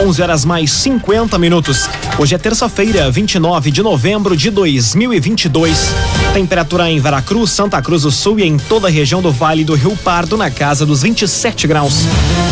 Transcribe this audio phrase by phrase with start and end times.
[0.00, 1.90] 11 horas mais 50 minutos.
[2.18, 5.92] Hoje é terça-feira, 29 de novembro de 2022.
[6.32, 9.74] Temperatura em Veracruz, Santa Cruz do Sul e em toda a região do Vale do
[9.74, 12.04] Rio Pardo na casa dos 27 graus.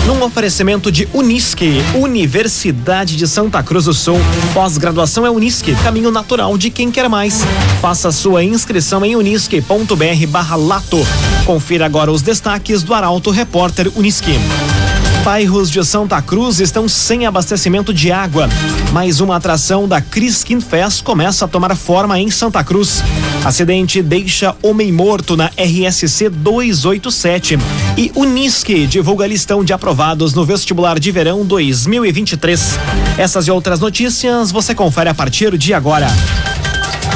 [0.06, 4.18] Num oferecimento de Unisque, Universidade de Santa Cruz do Sul.
[4.52, 7.44] Pós-graduação é Unisque, caminho natural de quem quer mais.
[7.80, 11.06] Faça sua inscrição em unisque.br/lato.
[11.44, 14.36] Confira agora os destaques do Arauto Repórter Unisque
[15.26, 18.48] bairros de Santa Cruz estão sem abastecimento de água.
[18.92, 23.02] Mais uma atração da Criskin Fest começa a tomar forma em Santa Cruz.
[23.44, 27.58] Acidente deixa homem morto na RSC 287.
[27.96, 32.78] E Unisque divulga listão de aprovados no vestibular de verão 2023.
[33.18, 36.06] Essas e outras notícias você confere a partir de agora.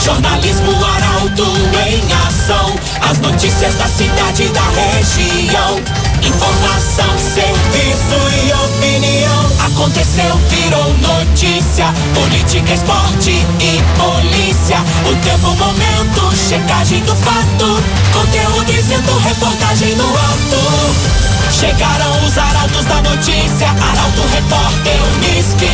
[0.03, 1.47] Jornalismo Arauto
[1.87, 2.75] em ação.
[3.09, 6.10] As notícias da cidade e da região.
[6.23, 9.51] Informação, serviço e opinião.
[9.67, 11.87] Aconteceu, virou notícia.
[12.15, 14.79] Política, esporte e polícia.
[15.11, 17.83] O tempo, momento, checagem do fato.
[18.13, 21.21] Conteúdo dizendo, reportagem no alto.
[21.53, 23.69] Chegaram os arautos da notícia.
[23.69, 25.71] Arauto, repórter, Unisque.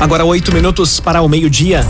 [0.00, 1.86] Agora oito minutos para o meio-dia.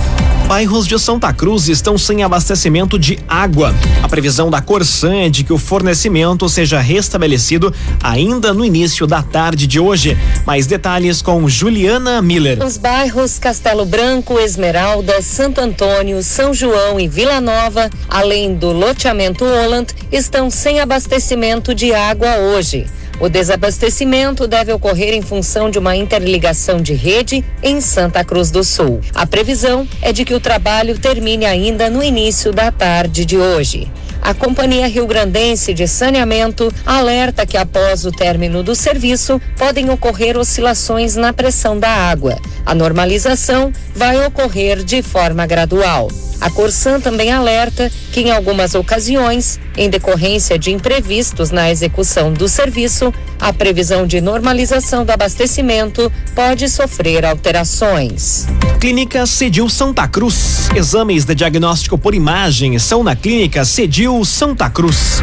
[0.46, 3.74] Bairros de Santa Cruz estão sem abastecimento de água.
[4.02, 9.22] A previsão da Corsan é de que o fornecimento seja restabelecido ainda no início da
[9.22, 10.16] tarde de hoje.
[10.46, 12.62] Mais detalhes com Juliana Miller.
[12.62, 19.44] Os bairros Castelo Branco, Esmeralda, Santo Antônio, São João e Vila Nova, além do loteamento
[19.44, 22.86] Holland, estão sem abastecimento de água hoje.
[23.22, 28.64] O desabastecimento deve ocorrer em função de uma interligação de rede em Santa Cruz do
[28.64, 29.00] Sul.
[29.14, 33.88] A previsão é de que o trabalho termine ainda no início da tarde de hoje.
[34.20, 40.36] A Companhia Rio Grandense de Saneamento alerta que após o término do serviço podem ocorrer
[40.36, 42.36] oscilações na pressão da água.
[42.66, 46.08] A normalização vai ocorrer de forma gradual.
[46.40, 52.48] A Corsan também alerta que, em algumas ocasiões, em decorrência de imprevistos na execução do
[52.48, 58.46] serviço, a previsão de normalização do abastecimento pode sofrer alterações.
[58.80, 60.68] Clínica Cedil Santa Cruz.
[60.74, 65.22] Exames de diagnóstico por imagem são na Clínica Cedil Santa Cruz.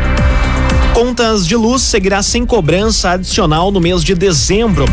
[0.94, 4.86] Contas de luz seguirá sem cobrança adicional no mês de dezembro.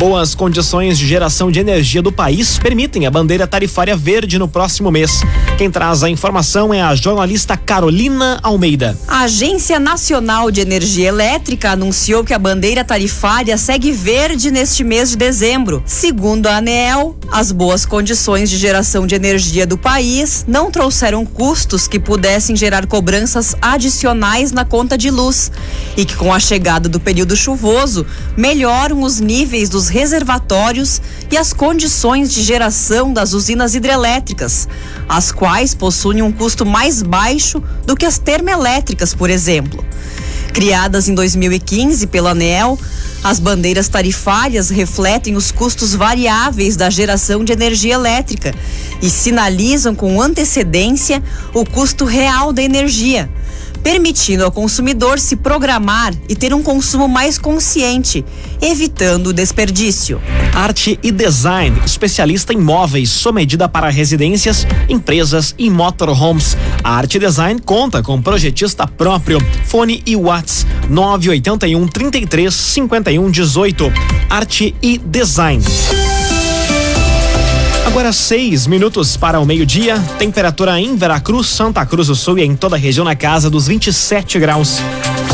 [0.00, 4.90] Boas condições de geração de energia do país permitem a bandeira tarifária verde no próximo
[4.90, 5.20] mês.
[5.58, 8.96] Quem traz a informação é a jornalista Carolina Almeida.
[9.06, 15.10] A Agência Nacional de Energia Elétrica anunciou que a bandeira tarifária segue verde neste mês
[15.10, 15.82] de dezembro.
[15.84, 21.86] Segundo a ANEEL, as boas condições de geração de energia do país não trouxeram custos
[21.86, 25.52] que pudessem gerar cobranças adicionais na conta de luz
[25.94, 31.52] e que com a chegada do período chuvoso melhoram os níveis dos reservatórios e as
[31.52, 34.66] condições de geração das usinas hidrelétricas,
[35.08, 39.84] as quais possuem um custo mais baixo do que as termoelétricas, por exemplo.
[40.54, 42.78] Criadas em 2015 pela ANEEL,
[43.22, 48.54] as bandeiras tarifárias refletem os custos variáveis da geração de energia elétrica
[49.02, 53.30] e sinalizam com antecedência o custo real da energia
[53.82, 58.24] permitindo ao consumidor se programar e ter um consumo mais consciente,
[58.60, 60.20] evitando o desperdício.
[60.54, 66.56] Arte e Design, especialista em móveis, sob medida para residências, empresas e motorhomes.
[66.82, 69.38] A Arte Design conta com projetista próprio.
[69.64, 73.92] Fone e Whats 981 33 51 18.
[74.28, 75.62] Arte e Design.
[77.86, 79.98] Agora seis minutos para o meio-dia.
[80.18, 83.66] Temperatura em Veracruz, Santa Cruz do Sul e em toda a região na casa dos
[83.66, 84.78] 27 graus.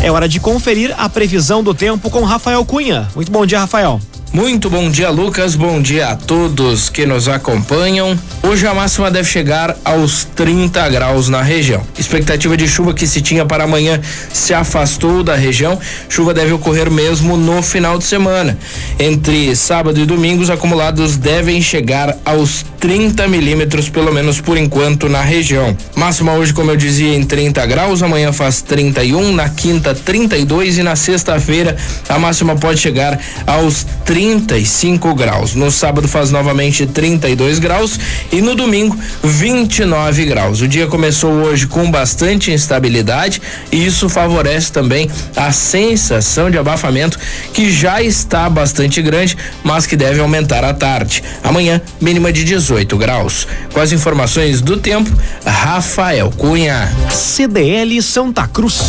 [0.03, 3.09] É hora de conferir a previsão do tempo com Rafael Cunha.
[3.15, 4.01] Muito bom dia, Rafael.
[4.37, 5.55] Muito bom dia, Lucas.
[5.55, 8.15] Bom dia a todos que nos acompanham.
[8.43, 11.83] Hoje a máxima deve chegar aos 30 graus na região.
[11.99, 13.99] Expectativa de chuva que se tinha para amanhã
[14.31, 15.81] se afastou da região.
[16.07, 18.59] Chuva deve ocorrer mesmo no final de semana.
[18.99, 25.09] Entre sábado e domingo, os acumulados devem chegar aos 30 milímetros, pelo menos por enquanto,
[25.09, 25.75] na região.
[25.95, 28.03] Máxima hoje, como eu dizia, em 30 graus.
[28.03, 31.75] Amanhã faz 31, na quinta, 32 e na sexta-feira
[32.07, 35.55] a máxima pode chegar aos 30 35 graus.
[35.55, 37.99] No sábado faz novamente 32 graus
[38.33, 40.61] e no domingo 29 graus.
[40.61, 43.41] O dia começou hoje com bastante instabilidade
[43.71, 47.21] e isso favorece também a sensação de abafamento
[47.53, 51.23] que já está bastante grande, mas que deve aumentar à tarde.
[51.45, 53.47] Amanhã, mínima de 18 graus.
[53.73, 55.11] Com as informações do tempo,
[55.45, 56.93] Rafael Cunha.
[57.13, 58.81] CDL Santa Cruz.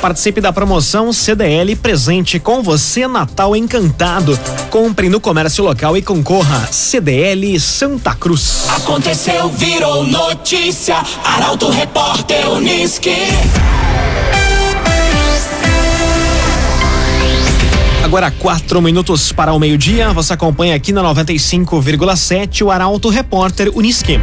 [0.00, 4.38] Participe da promoção CDL presente com você Natal Encantado.
[4.76, 6.68] Compre no comércio local e concorra.
[6.70, 8.66] CDL Santa Cruz.
[8.68, 11.02] Aconteceu, virou notícia.
[11.24, 13.16] Arauto Repórter Uniski.
[18.04, 20.12] Agora quatro minutos para o meio-dia.
[20.12, 24.20] Você acompanha aqui na 95,7 o Arauto Repórter Uniski.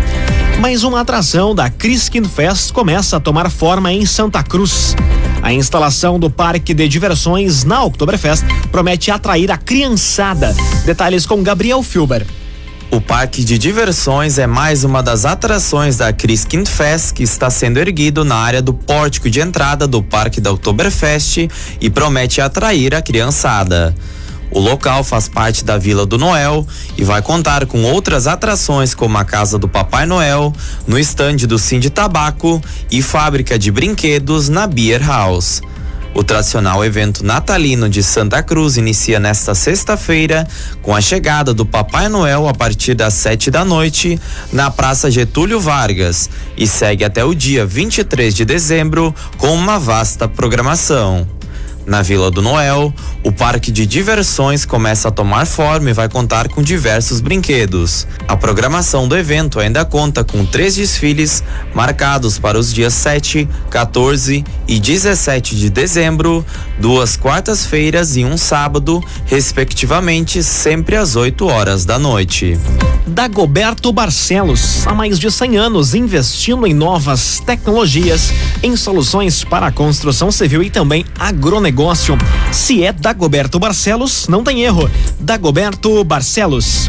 [0.59, 4.95] Mais uma atração da Criskin Fest começa a tomar forma em Santa Cruz.
[5.43, 10.55] A instalação do parque de diversões na Oktoberfest promete atrair a criançada.
[10.85, 12.25] Detalhes com Gabriel Filber.
[12.89, 17.77] O Parque de Diversões é mais uma das atrações da Christkind Fest que está sendo
[17.77, 21.49] erguido na área do pórtico de entrada do Parque da Oktoberfest
[21.81, 23.93] e promete atrair a criançada.
[24.53, 26.65] O local faz parte da Vila do Noel
[26.95, 30.53] e vai contar com outras atrações como a Casa do Papai Noel,
[30.85, 32.61] no estande do Sim de Tabaco
[32.91, 35.59] e fábrica de brinquedos na Beer House.
[36.13, 40.47] O tradicional evento natalino de Santa Cruz inicia nesta sexta-feira
[40.83, 44.19] com a chegada do Papai Noel a partir das sete da noite
[44.51, 50.27] na Praça Getúlio Vargas e segue até o dia 23 de dezembro com uma vasta
[50.27, 51.27] programação.
[51.85, 52.93] Na Vila do Noel,
[53.23, 58.07] o parque de diversões começa a tomar forma e vai contar com diversos brinquedos.
[58.25, 61.43] A programação do evento ainda conta com três desfiles
[61.73, 66.45] marcados para os dias 7, 14 e 17 de dezembro,
[66.79, 72.57] duas quartas-feiras e um sábado, respectivamente, sempre às 8 horas da noite.
[73.05, 78.31] Dagoberto Barcelos, há mais de 100 anos investindo em novas tecnologias,
[78.63, 82.15] em soluções para a construção civil e também agronegócio negócio.
[82.51, 84.87] Se é Dagoberto Barcelos, não tem erro.
[85.19, 86.87] Dagoberto Barcelos.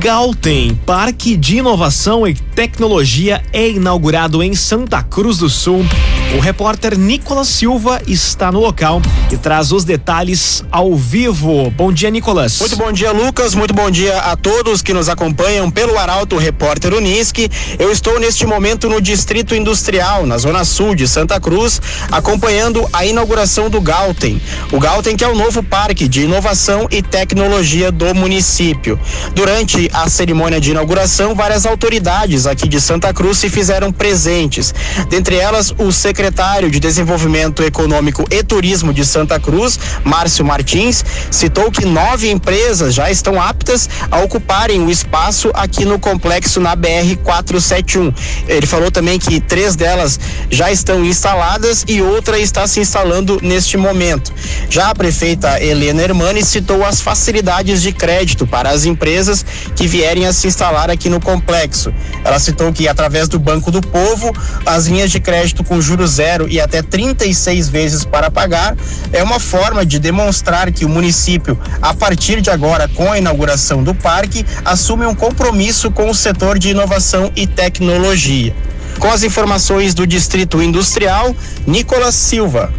[0.00, 5.84] Galten, Parque de Inovação e Tecnologia, é inaugurado em Santa Cruz do Sul.
[6.34, 9.00] O repórter Nicolas Silva está no local
[9.30, 11.70] e traz os detalhes ao vivo.
[11.70, 12.58] Bom dia, Nicolas.
[12.58, 13.54] Muito bom dia, Lucas.
[13.54, 17.48] Muito bom dia a todos que nos acompanham pelo Arauto Repórter Unisque.
[17.78, 23.06] Eu estou neste momento no Distrito Industrial, na Zona Sul de Santa Cruz, acompanhando a
[23.06, 24.42] inauguração do Galten.
[24.72, 28.98] O Galten que é o novo parque de inovação e tecnologia do município.
[29.36, 34.74] Durante a cerimônia de inauguração, várias autoridades aqui de Santa Cruz se fizeram presentes.
[35.08, 36.23] Dentre elas, o secretário
[36.70, 43.10] de Desenvolvimento Econômico e Turismo de Santa Cruz, Márcio Martins, citou que nove empresas já
[43.10, 48.12] estão aptas a ocuparem o espaço aqui no complexo na BR 471.
[48.48, 50.18] Ele falou também que três delas
[50.50, 54.32] já estão instaladas e outra está se instalando neste momento.
[54.70, 59.44] Já a prefeita Helena Hermani citou as facilidades de crédito para as empresas
[59.76, 61.92] que vierem a se instalar aqui no complexo.
[62.24, 64.32] Ela citou que através do Banco do Povo,
[64.64, 68.76] as linhas de crédito com juros zero e até 36 vezes para pagar
[69.12, 73.82] é uma forma de demonstrar que o município, a partir de agora, com a inauguração
[73.82, 78.54] do parque, assume um compromisso com o setor de inovação e tecnologia.
[78.98, 81.34] Com as informações do Distrito Industrial,
[81.66, 82.72] Nicolas Silva.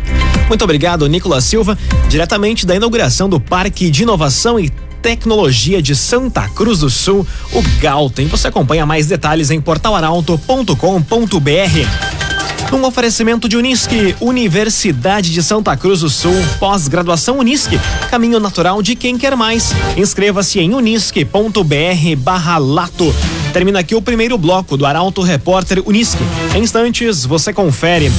[0.47, 1.77] Muito obrigado, Nicolas Silva,
[2.07, 4.71] diretamente da inauguração do Parque de Inovação e
[5.01, 8.27] Tecnologia de Santa Cruz do Sul, o Galten.
[8.27, 12.34] Você acompanha mais detalhes em portalaralto.com.br.
[12.71, 18.95] Um oferecimento de Unisque, Universidade de Santa Cruz do Sul, pós-graduação Unisque, caminho natural de
[18.95, 19.71] quem quer mais.
[19.95, 23.15] Inscreva-se em unisque.br barra lato.
[23.53, 26.21] Termina aqui o primeiro bloco do Arauto Repórter Unisque.
[26.53, 28.11] Em instantes, você confere.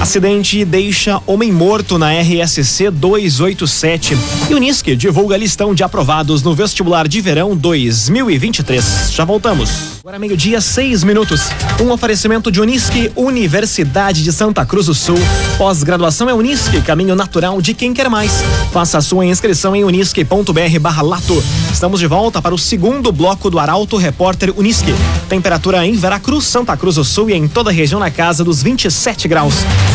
[0.00, 4.16] Acidente deixa homem morto na RSC 287.
[4.50, 9.10] E Unisque divulga listão de aprovados no vestibular de verão 2023.
[9.12, 9.95] Já voltamos.
[10.06, 11.48] Agora meio-dia, seis minutos.
[11.82, 15.18] Um oferecimento de Unisque, Universidade de Santa Cruz do Sul.
[15.58, 18.44] Pós-graduação é Unisque, caminho natural de quem quer mais.
[18.72, 21.42] Faça a sua inscrição em unisque.br barra lato.
[21.72, 24.94] Estamos de volta para o segundo bloco do Arauto Repórter Unisque.
[25.28, 28.62] Temperatura em Veracruz, Santa Cruz do Sul e em toda a região na casa dos
[28.62, 29.54] 27 graus.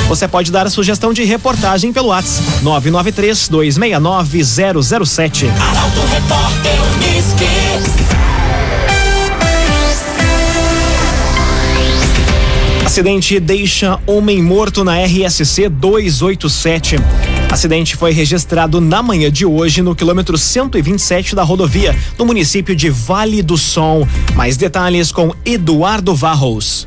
[0.10, 5.48] Você pode dar a sugestão de reportagem pelo WhatsApp 993 269 007.
[5.48, 7.20] Arauto Repórter Unisque.
[12.91, 16.98] Acidente deixa homem morto na RSC 287.
[17.50, 22.89] Acidente foi registrado na manhã de hoje no quilômetro 127 da rodovia, no município de
[22.89, 24.05] Vale do Sol.
[24.36, 26.86] Mais detalhes com Eduardo Varros.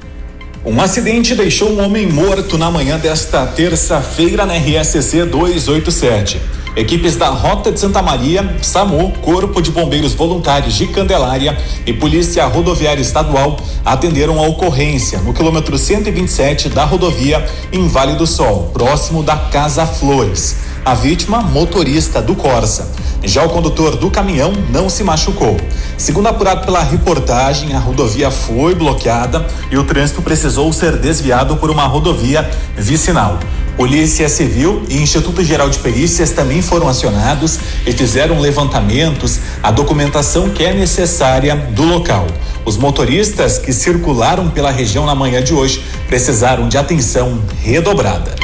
[0.63, 6.39] Um acidente deixou um homem morto na manhã desta terça-feira na RSC 287.
[6.77, 12.45] Equipes da Rota de Santa Maria, SAMU, Corpo de Bombeiros Voluntários de Candelária e Polícia
[12.47, 19.23] Rodoviária Estadual atenderam a ocorrência no quilômetro 127 da rodovia em Vale do Sol, próximo
[19.23, 20.57] da Casa Flores.
[20.85, 22.93] A vítima, motorista do Corsa.
[23.23, 25.57] Já o condutor do caminhão não se machucou.
[25.97, 31.71] Segundo apurado pela reportagem, a rodovia foi bloqueada e o trânsito precisou ser desviado por
[31.71, 33.39] uma rodovia vicinal.
[33.77, 40.51] Polícia Civil e Instituto Geral de Perícias também foram acionados e fizeram levantamentos, a documentação
[40.51, 42.27] que é necessária do local.
[42.65, 48.35] Os motoristas que circularam pela região na manhã de hoje precisaram de atenção redobrada.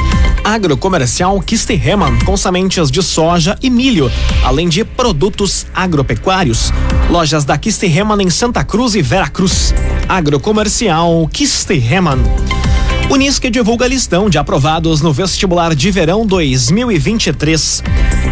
[0.43, 4.11] Agrocomercial Kisterreman com sementes de soja e milho,
[4.43, 6.73] além de produtos agropecuários.
[7.09, 9.73] Lojas da Kisterreman em Santa Cruz e Veracruz.
[10.09, 12.19] Agrocomercial Kisterreman.
[13.11, 17.83] Unisque divulga listão de aprovados no vestibular de verão 2023.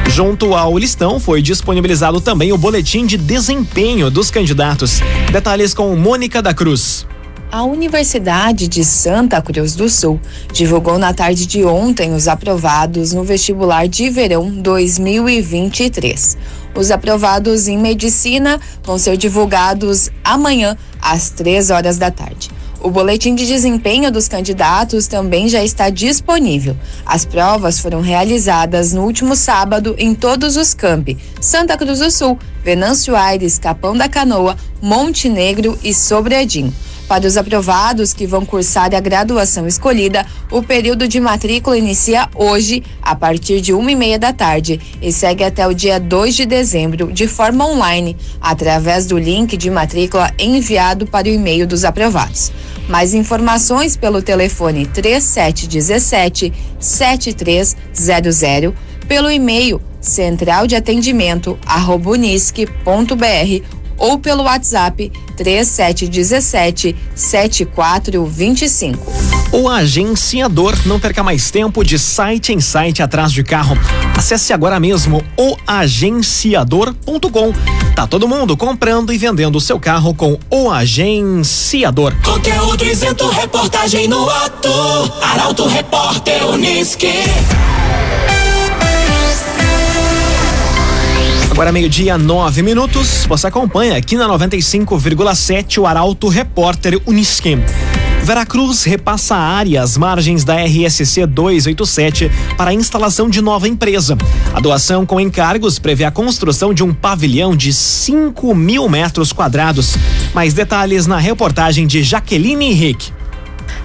[0.10, 5.02] Junto ao listão foi disponibilizado também o boletim de desempenho dos candidatos.
[5.34, 7.06] Detalhes com Mônica da Cruz.
[7.52, 10.18] A Universidade de Santa Cruz do Sul
[10.54, 16.38] divulgou na tarde de ontem os aprovados no vestibular de verão 2023.
[16.74, 22.50] Os aprovados em medicina vão ser divulgados amanhã às três horas da tarde.
[22.82, 26.78] O boletim de desempenho dos candidatos também já está disponível.
[27.06, 32.40] As provas foram realizadas no último sábado em todos os campi: Santa Cruz do Sul,
[32.64, 36.74] Venâncio Aires, Capão da Canoa, Monte Negro e Sobradinho.
[37.10, 42.84] Para os aprovados que vão cursar a graduação escolhida, o período de matrícula inicia hoje,
[43.02, 46.46] a partir de uma e meia da tarde, e segue até o dia 2 de
[46.46, 52.52] dezembro, de forma online, através do link de matrícula enviado para o e-mail dos aprovados.
[52.88, 58.76] Mais informações pelo telefone 3717 7300,
[59.08, 61.58] pelo e-mail central de atendimento
[62.06, 69.40] unisque.br ou pelo WhatsApp 3717 7425.
[69.52, 73.76] O agenciador não perca mais tempo de site em site atrás de carro.
[74.16, 77.54] Acesse agora mesmo o agenciador.com.
[77.96, 82.14] Tá todo mundo comprando e vendendo o seu carro com o agenciador.
[82.24, 84.70] Conteúdo isento, reportagem no ato.
[85.22, 87.24] Arauto Repórter Uniski.
[91.60, 93.26] Agora meio-dia, nove minutos.
[93.28, 97.62] Você acompanha aqui na 95,7 o Arauto Repórter Unisquem.
[98.24, 104.18] Veracruz repassa a área às margens da RSC 287 para a instalação de nova empresa.
[104.54, 109.98] A doação com encargos prevê a construção de um pavilhão de 5 mil metros quadrados.
[110.34, 113.19] Mais detalhes na reportagem de Jaqueline Henrique.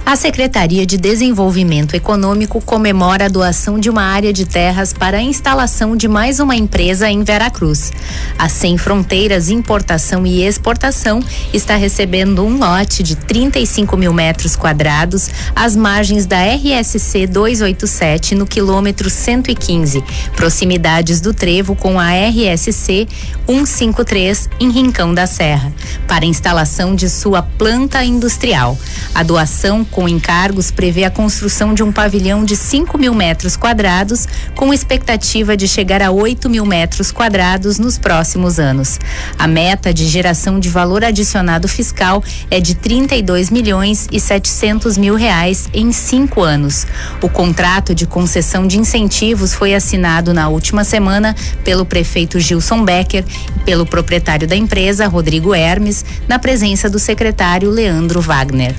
[0.06, 5.23] A Secretaria de Desenvolvimento Econômico comemora a doação de uma área de terras para a
[5.23, 7.90] instalação de mais uma empresa em Veracruz.
[8.38, 11.20] A Sem Fronteiras Importação e Exportação
[11.54, 18.46] está recebendo um lote de 35 mil metros quadrados às margens da RSC 287 no
[18.46, 20.04] quilômetro 115,
[20.37, 23.08] proximidades do trevo com a RSC
[23.46, 25.73] 153 em Rincão da Serra,
[26.06, 28.78] para instalação de sua planta industrial.
[29.14, 34.26] A doação com encargos prevê a construção de um pavilhão de 5 mil metros quadrados,
[34.56, 38.98] com expectativa de chegar a 8 mil metros quadrados nos próximos anos.
[39.38, 45.14] A meta de geração de valor adicionado fiscal é de 32 milhões e 700 mil
[45.14, 46.84] reais em cinco anos.
[47.22, 53.24] O contrato de concessão de incentivos foi assinado na última semana pelo prefeito Gilson Becker
[53.56, 58.74] e pelo proprietário da empresa, Rodrigo Hermes, na presença do secretário Leandro Wagner.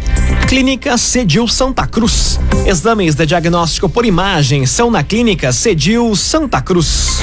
[0.48, 2.40] Clínica Cedil Santa Cruz.
[2.66, 7.22] Exames de diagnóstico por imagem são na Clínica Cedil Santa Cruz.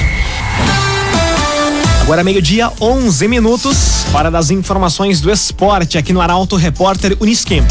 [2.01, 7.63] Agora meio-dia, 11 minutos, para das informações do esporte aqui no Arauto Repórter Unisquim.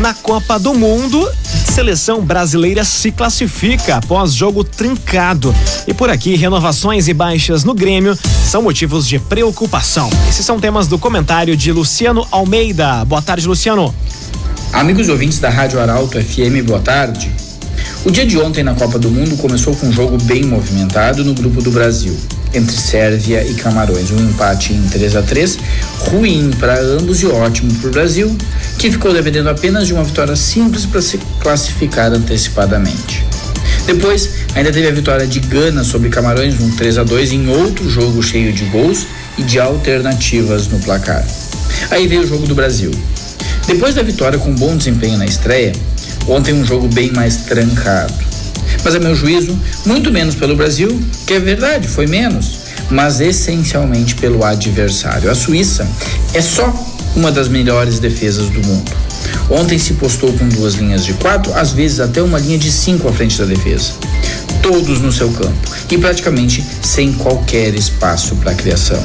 [0.00, 1.30] Na Copa do Mundo,
[1.72, 5.54] seleção brasileira se classifica após jogo trincado.
[5.86, 10.10] E por aqui, renovações e baixas no Grêmio são motivos de preocupação.
[10.28, 13.04] Esses são temas do comentário de Luciano Almeida.
[13.04, 13.94] Boa tarde, Luciano.
[14.72, 17.30] Amigos ouvintes da Rádio Arauto FM, boa tarde.
[18.04, 21.32] O dia de ontem na Copa do Mundo começou com um jogo bem movimentado no
[21.32, 22.14] grupo do Brasil,
[22.54, 24.10] entre Sérvia e Camarões.
[24.10, 25.58] Um empate em 3 a 3
[26.10, 28.36] ruim para ambos e ótimo para o Brasil,
[28.78, 33.24] que ficou dependendo apenas de uma vitória simples para se classificar antecipadamente.
[33.86, 37.90] Depois, Ainda teve a vitória de Gana sobre Camarões, um 3 a 2 em outro
[37.90, 39.04] jogo cheio de gols
[39.36, 41.26] e de alternativas no placar.
[41.90, 42.92] Aí veio o jogo do Brasil.
[43.66, 45.72] Depois da vitória com bom desempenho na estreia,
[46.28, 48.14] ontem um jogo bem mais trancado.
[48.84, 52.58] Mas a meu juízo, muito menos pelo Brasil, que é verdade, foi menos,
[52.90, 55.30] mas essencialmente pelo adversário.
[55.30, 55.88] A Suíça
[56.34, 56.72] é só
[57.16, 58.92] uma das melhores defesas do mundo.
[59.50, 63.08] Ontem se postou com duas linhas de quatro, às vezes até uma linha de cinco
[63.08, 63.92] à frente da defesa.
[64.62, 69.02] Todos no seu campo e praticamente sem qualquer espaço para criação.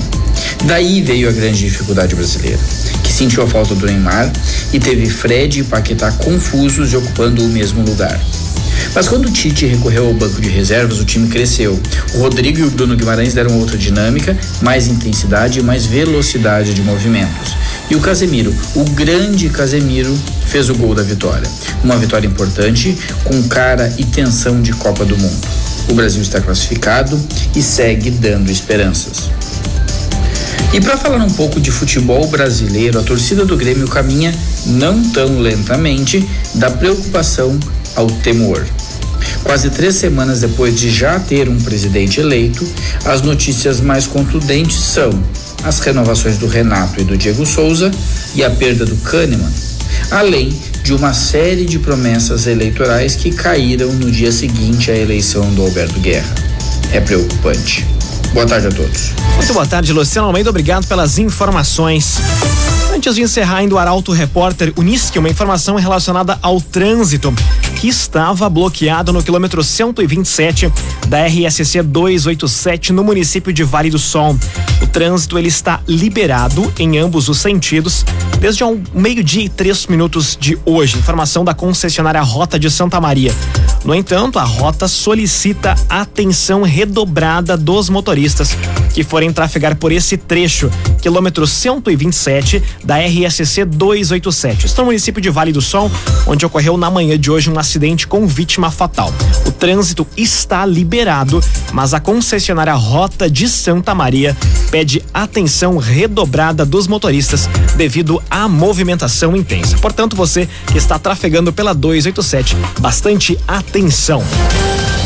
[0.66, 2.60] Daí veio a grande dificuldade brasileira,
[3.04, 4.32] que sentiu a falta do Neymar
[4.74, 8.20] e teve Fred e Paquetá confusos e ocupando o mesmo lugar.
[8.94, 11.80] Mas quando o Tite recorreu ao banco de reservas, o time cresceu.
[12.16, 16.82] O Rodrigo e o Bruno Guimarães deram outra dinâmica, mais intensidade e mais velocidade de
[16.82, 17.56] movimentos.
[17.90, 20.18] E o Casemiro, o grande Casemiro,
[20.48, 21.50] fez o gol da vitória.
[21.84, 25.48] Uma vitória importante, com cara e tensão de Copa do Mundo.
[25.88, 27.20] O Brasil está classificado
[27.56, 29.30] e segue dando esperanças.
[30.72, 34.34] E para falar um pouco de futebol brasileiro, a torcida do Grêmio caminha
[34.68, 37.60] não tão lentamente da preocupação
[37.96, 38.66] ao temor.
[39.44, 42.68] Quase três semanas depois de já ter um presidente eleito,
[43.06, 45.10] as notícias mais contundentes são
[45.64, 47.92] as renovações do Renato e do Diego Souza
[48.36, 49.52] e a perda do Kahneman,
[50.12, 50.54] além
[50.84, 56.00] de uma série de promessas eleitorais que caíram no dia seguinte à eleição do Alberto
[56.00, 56.34] Guerra.
[56.92, 57.86] É preocupante.
[58.34, 59.12] Boa tarde a todos.
[59.36, 60.50] Muito boa tarde, Luciano Almeida.
[60.50, 62.18] Obrigado pelas informações.
[62.94, 67.34] Antes de encerrar, ainda o Arauto Repórter Unisque, uma informação relacionada ao trânsito
[67.80, 70.70] que estava bloqueado no quilômetro 127
[71.08, 74.38] da RSC 287 no município de Vale do Sol.
[74.82, 78.06] O trânsito ele está liberado em ambos os sentidos
[78.42, 80.98] desde ao meio-dia e três minutos de hoje.
[80.98, 83.34] Informação da concessionária Rota de Santa Maria.
[83.86, 88.58] No entanto, a rota solicita atenção redobrada dos motoristas
[88.94, 90.70] que forem trafegar por esse trecho,
[91.02, 94.66] quilômetro 127 da RSC 287.
[94.66, 95.92] Estou no município de Vale do Sol,
[96.26, 99.14] onde ocorreu na manhã de hoje um acidente com vítima fatal.
[99.46, 101.42] O trânsito está liberado,
[101.72, 104.36] mas a concessionária Rota de Santa Maria
[104.72, 109.78] pede atenção redobrada dos motoristas devido à movimentação intensa.
[109.78, 114.24] Portanto, você que está trafegando pela 287, bastante atenção.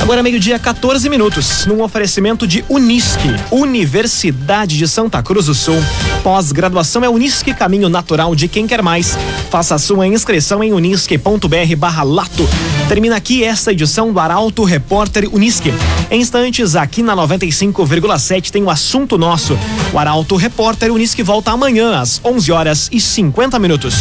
[0.02, 3.30] Agora meio-dia, 14 minutos, num oferecimento de Unisque,
[3.74, 5.84] Universidade de Santa Cruz do Sul.
[6.22, 9.18] Pós-graduação é Unisque, caminho natural de quem quer mais.
[9.50, 12.48] Faça sua inscrição em unisque.br barra lato.
[12.88, 15.74] Termina aqui esta edição do Arauto Repórter Unisque.
[16.12, 19.58] Em instantes, aqui na 95,7 tem o assunto nosso.
[19.92, 23.96] O Arauto Repórter Unisque volta amanhã às 11 horas e 50 minutos.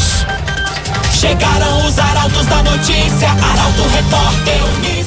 [1.19, 5.02] Chegaram os arautos da notícia, Arauto Repórter Unisque.